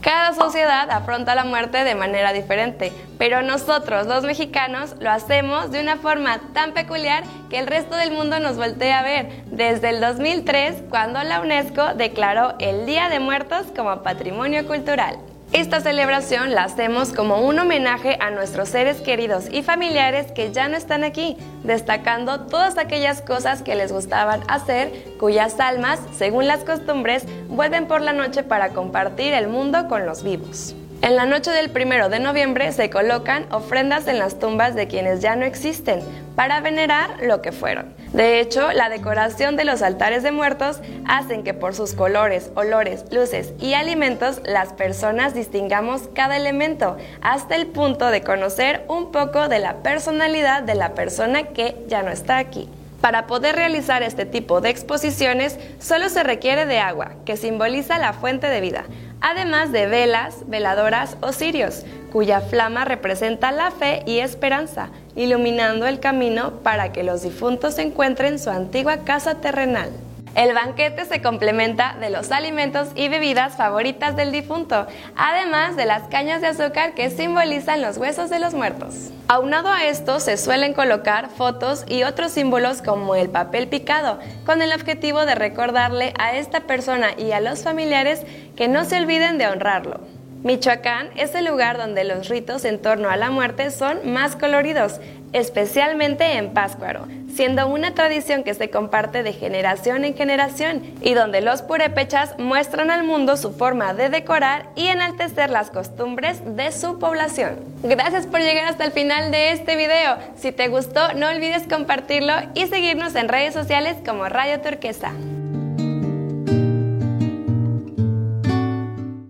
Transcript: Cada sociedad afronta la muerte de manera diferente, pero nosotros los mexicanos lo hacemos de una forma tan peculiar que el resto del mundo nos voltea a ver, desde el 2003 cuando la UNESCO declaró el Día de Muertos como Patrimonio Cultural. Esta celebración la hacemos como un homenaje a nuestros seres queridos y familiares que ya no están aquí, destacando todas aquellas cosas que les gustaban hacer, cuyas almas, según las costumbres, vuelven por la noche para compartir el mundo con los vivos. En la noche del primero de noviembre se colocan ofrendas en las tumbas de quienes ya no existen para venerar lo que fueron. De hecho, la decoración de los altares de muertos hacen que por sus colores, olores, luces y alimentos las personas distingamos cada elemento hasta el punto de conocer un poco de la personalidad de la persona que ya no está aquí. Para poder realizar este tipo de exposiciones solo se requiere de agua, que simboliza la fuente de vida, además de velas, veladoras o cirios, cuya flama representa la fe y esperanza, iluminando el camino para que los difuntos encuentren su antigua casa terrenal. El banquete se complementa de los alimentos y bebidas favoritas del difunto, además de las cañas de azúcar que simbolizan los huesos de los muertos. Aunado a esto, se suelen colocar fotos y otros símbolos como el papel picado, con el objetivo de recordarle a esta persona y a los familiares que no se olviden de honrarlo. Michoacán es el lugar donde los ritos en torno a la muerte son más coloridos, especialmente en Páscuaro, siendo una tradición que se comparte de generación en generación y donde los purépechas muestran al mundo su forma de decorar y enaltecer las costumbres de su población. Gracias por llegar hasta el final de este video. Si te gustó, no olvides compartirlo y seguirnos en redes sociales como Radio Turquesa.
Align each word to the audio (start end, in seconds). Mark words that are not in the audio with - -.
Cada 0.00 0.32
sociedad 0.32 0.90
afronta 0.90 1.34
la 1.34 1.44
muerte 1.44 1.82
de 1.82 1.96
manera 1.96 2.32
diferente, 2.32 2.92
pero 3.18 3.42
nosotros 3.42 4.06
los 4.06 4.22
mexicanos 4.22 4.94
lo 5.00 5.10
hacemos 5.10 5.72
de 5.72 5.80
una 5.80 5.96
forma 5.96 6.40
tan 6.54 6.72
peculiar 6.72 7.24
que 7.50 7.58
el 7.58 7.66
resto 7.66 7.96
del 7.96 8.12
mundo 8.12 8.38
nos 8.38 8.56
voltea 8.56 9.00
a 9.00 9.02
ver, 9.02 9.44
desde 9.46 9.90
el 9.90 10.00
2003 10.00 10.84
cuando 10.88 11.22
la 11.24 11.40
UNESCO 11.40 11.94
declaró 11.94 12.54
el 12.60 12.86
Día 12.86 13.08
de 13.08 13.18
Muertos 13.18 13.66
como 13.76 14.02
Patrimonio 14.02 14.66
Cultural. 14.66 15.18
Esta 15.52 15.80
celebración 15.80 16.54
la 16.54 16.64
hacemos 16.64 17.14
como 17.14 17.40
un 17.40 17.58
homenaje 17.58 18.18
a 18.20 18.30
nuestros 18.30 18.68
seres 18.68 19.00
queridos 19.00 19.46
y 19.50 19.62
familiares 19.62 20.30
que 20.30 20.52
ya 20.52 20.68
no 20.68 20.76
están 20.76 21.04
aquí, 21.04 21.38
destacando 21.64 22.40
todas 22.40 22.76
aquellas 22.76 23.22
cosas 23.22 23.62
que 23.62 23.74
les 23.74 23.90
gustaban 23.90 24.42
hacer, 24.48 24.92
cuyas 25.18 25.58
almas, 25.58 26.00
según 26.14 26.46
las 26.46 26.64
costumbres, 26.64 27.24
vuelven 27.48 27.86
por 27.86 28.02
la 28.02 28.12
noche 28.12 28.42
para 28.42 28.70
compartir 28.70 29.32
el 29.32 29.48
mundo 29.48 29.88
con 29.88 30.04
los 30.04 30.22
vivos. 30.22 30.74
En 31.00 31.14
la 31.14 31.26
noche 31.26 31.52
del 31.52 31.70
primero 31.70 32.08
de 32.08 32.18
noviembre 32.18 32.72
se 32.72 32.90
colocan 32.90 33.46
ofrendas 33.52 34.08
en 34.08 34.18
las 34.18 34.40
tumbas 34.40 34.74
de 34.74 34.88
quienes 34.88 35.20
ya 35.20 35.36
no 35.36 35.44
existen 35.44 36.00
para 36.34 36.60
venerar 36.60 37.22
lo 37.22 37.40
que 37.40 37.52
fueron. 37.52 37.94
De 38.12 38.40
hecho, 38.40 38.72
la 38.72 38.88
decoración 38.88 39.56
de 39.56 39.64
los 39.64 39.80
altares 39.82 40.24
de 40.24 40.32
muertos 40.32 40.80
hacen 41.06 41.44
que 41.44 41.54
por 41.54 41.76
sus 41.76 41.94
colores, 41.94 42.50
olores, 42.56 43.04
luces 43.12 43.52
y 43.60 43.74
alimentos 43.74 44.40
las 44.44 44.72
personas 44.72 45.34
distingamos 45.34 46.08
cada 46.14 46.36
elemento 46.36 46.96
hasta 47.20 47.54
el 47.54 47.68
punto 47.68 48.10
de 48.10 48.22
conocer 48.22 48.84
un 48.88 49.12
poco 49.12 49.46
de 49.46 49.60
la 49.60 49.76
personalidad 49.84 50.64
de 50.64 50.74
la 50.74 50.94
persona 50.94 51.44
que 51.44 51.76
ya 51.86 52.02
no 52.02 52.10
está 52.10 52.38
aquí. 52.38 52.68
Para 53.00 53.28
poder 53.28 53.54
realizar 53.54 54.02
este 54.02 54.26
tipo 54.26 54.60
de 54.60 54.70
exposiciones 54.70 55.56
solo 55.78 56.08
se 56.08 56.24
requiere 56.24 56.66
de 56.66 56.80
agua, 56.80 57.12
que 57.24 57.36
simboliza 57.36 57.96
la 57.98 58.12
fuente 58.12 58.48
de 58.48 58.60
vida, 58.60 58.86
además 59.20 59.72
de 59.72 59.86
velas, 59.86 60.48
veladoras 60.48 61.16
o 61.20 61.32
cirios, 61.32 61.84
cuya 62.12 62.40
flama 62.40 62.84
representa 62.84 63.52
la 63.52 63.70
fe 63.70 64.02
y 64.06 64.20
esperanza, 64.20 64.88
iluminando 65.16 65.86
el 65.86 66.00
camino 66.00 66.52
para 66.62 66.92
que 66.92 67.02
los 67.02 67.22
difuntos 67.22 67.78
encuentren 67.78 68.38
su 68.38 68.50
antigua 68.50 68.98
casa 68.98 69.36
terrenal. 69.36 69.90
El 70.34 70.54
banquete 70.54 71.04
se 71.04 71.22
complementa 71.22 71.96
de 72.00 72.10
los 72.10 72.30
alimentos 72.30 72.88
y 72.94 73.08
bebidas 73.08 73.56
favoritas 73.56 74.16
del 74.16 74.32
difunto, 74.32 74.86
además 75.16 75.76
de 75.76 75.86
las 75.86 76.08
cañas 76.08 76.40
de 76.40 76.48
azúcar 76.48 76.94
que 76.94 77.10
simbolizan 77.10 77.82
los 77.82 77.96
huesos 77.96 78.30
de 78.30 78.38
los 78.38 78.54
muertos. 78.54 79.10
Aunado 79.28 79.68
a 79.68 79.84
esto, 79.84 80.20
se 80.20 80.36
suelen 80.36 80.72
colocar 80.72 81.28
fotos 81.30 81.84
y 81.86 82.02
otros 82.02 82.32
símbolos 82.32 82.82
como 82.82 83.14
el 83.14 83.28
papel 83.28 83.68
picado, 83.68 84.18
con 84.46 84.62
el 84.62 84.72
objetivo 84.72 85.26
de 85.26 85.34
recordarle 85.34 86.14
a 86.18 86.36
esta 86.36 86.60
persona 86.60 87.08
y 87.16 87.32
a 87.32 87.40
los 87.40 87.62
familiares 87.62 88.22
que 88.56 88.68
no 88.68 88.84
se 88.84 88.96
olviden 88.96 89.38
de 89.38 89.46
honrarlo. 89.46 90.17
Michoacán 90.44 91.08
es 91.16 91.34
el 91.34 91.46
lugar 91.46 91.78
donde 91.78 92.04
los 92.04 92.28
ritos 92.28 92.64
en 92.64 92.80
torno 92.80 93.10
a 93.10 93.16
la 93.16 93.30
muerte 93.30 93.72
son 93.72 94.12
más 94.12 94.36
coloridos, 94.36 95.00
especialmente 95.32 96.34
en 96.34 96.54
Páscuaro, 96.54 97.06
siendo 97.34 97.66
una 97.66 97.94
tradición 97.94 98.44
que 98.44 98.54
se 98.54 98.70
comparte 98.70 99.24
de 99.24 99.32
generación 99.32 100.04
en 100.04 100.14
generación 100.14 100.82
y 101.02 101.14
donde 101.14 101.40
los 101.40 101.62
purépechas 101.62 102.38
muestran 102.38 102.90
al 102.90 103.02
mundo 103.02 103.36
su 103.36 103.52
forma 103.52 103.94
de 103.94 104.10
decorar 104.10 104.68
y 104.76 104.86
enaltecer 104.86 105.50
las 105.50 105.70
costumbres 105.70 106.40
de 106.56 106.70
su 106.70 107.00
población. 107.00 107.56
Gracias 107.82 108.26
por 108.26 108.40
llegar 108.40 108.66
hasta 108.66 108.84
el 108.84 108.92
final 108.92 109.32
de 109.32 109.50
este 109.50 109.74
video. 109.74 110.18
Si 110.36 110.52
te 110.52 110.68
gustó, 110.68 111.14
no 111.14 111.28
olvides 111.28 111.64
compartirlo 111.64 112.34
y 112.54 112.66
seguirnos 112.68 113.16
en 113.16 113.28
redes 113.28 113.54
sociales 113.54 113.96
como 114.04 114.28
Radio 114.28 114.60
Turquesa. 114.60 115.12